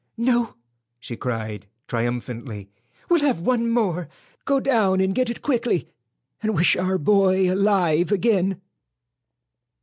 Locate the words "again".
8.11-8.59